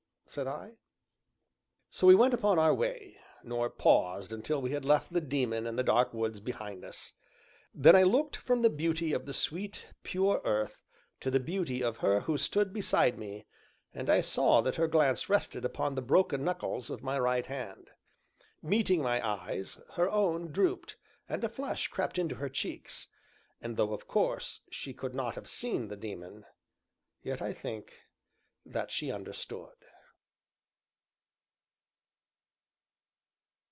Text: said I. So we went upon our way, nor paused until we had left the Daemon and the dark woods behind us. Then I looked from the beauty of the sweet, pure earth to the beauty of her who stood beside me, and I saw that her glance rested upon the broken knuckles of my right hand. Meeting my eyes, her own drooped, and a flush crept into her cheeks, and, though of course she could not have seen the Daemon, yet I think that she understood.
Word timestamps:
said 0.27 0.47
I. 0.47 0.77
So 1.89 2.07
we 2.07 2.15
went 2.15 2.33
upon 2.33 2.57
our 2.57 2.73
way, 2.73 3.17
nor 3.43 3.69
paused 3.69 4.31
until 4.31 4.61
we 4.61 4.71
had 4.71 4.85
left 4.85 5.11
the 5.11 5.19
Daemon 5.19 5.67
and 5.67 5.77
the 5.77 5.83
dark 5.83 6.13
woods 6.13 6.39
behind 6.39 6.85
us. 6.85 7.11
Then 7.73 7.97
I 7.97 8.03
looked 8.03 8.37
from 8.37 8.61
the 8.61 8.69
beauty 8.69 9.11
of 9.11 9.25
the 9.25 9.33
sweet, 9.33 9.87
pure 10.03 10.39
earth 10.45 10.85
to 11.19 11.31
the 11.31 11.39
beauty 11.41 11.83
of 11.83 11.97
her 11.97 12.21
who 12.21 12.37
stood 12.37 12.71
beside 12.71 13.17
me, 13.17 13.45
and 13.93 14.09
I 14.09 14.21
saw 14.21 14.61
that 14.61 14.77
her 14.77 14.87
glance 14.87 15.27
rested 15.27 15.65
upon 15.65 15.95
the 15.95 16.01
broken 16.01 16.45
knuckles 16.45 16.89
of 16.89 17.03
my 17.03 17.19
right 17.19 17.47
hand. 17.47 17.89
Meeting 18.61 19.01
my 19.01 19.19
eyes, 19.27 19.79
her 19.95 20.09
own 20.09 20.53
drooped, 20.53 20.95
and 21.27 21.43
a 21.43 21.49
flush 21.49 21.89
crept 21.89 22.17
into 22.17 22.35
her 22.35 22.47
cheeks, 22.47 23.07
and, 23.61 23.75
though 23.75 23.93
of 23.93 24.07
course 24.07 24.61
she 24.69 24.93
could 24.93 25.13
not 25.13 25.35
have 25.35 25.49
seen 25.49 25.89
the 25.89 25.97
Daemon, 25.97 26.45
yet 27.21 27.41
I 27.41 27.51
think 27.51 28.03
that 28.65 28.91
she 28.91 29.11
understood. 29.11 29.73